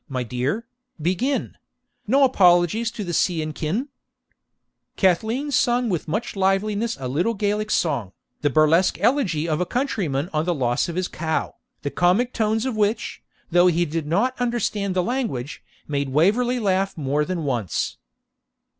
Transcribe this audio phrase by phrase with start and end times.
[0.09, 0.65] my dear),
[0.99, 1.55] begin;
[2.07, 3.87] no apologies to the cean kinne.'
[4.95, 8.11] Cathleen sung with much liveliness a little Gaelic song,
[8.41, 11.53] the burlesque elegy of a countryman on the loss of his cow,
[11.83, 16.97] the comic tones of which, though he did not understand the language, made Waverley laugh
[16.97, 17.97] more than once.